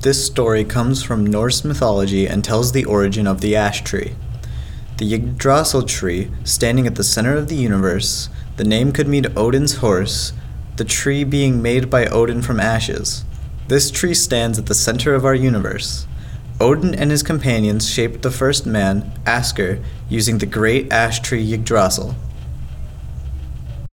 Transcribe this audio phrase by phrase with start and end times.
[0.00, 4.14] This story comes from Norse mythology and tells the origin of the ash tree.
[4.98, 9.78] The Yggdrasil tree, standing at the center of the universe, the name could mean Odin's
[9.78, 10.32] horse,
[10.76, 13.24] the tree being made by Odin from ashes.
[13.66, 16.06] This tree stands at the center of our universe.
[16.60, 22.14] Odin and his companions shaped the first man, Asker, using the great ash tree Yggdrasil.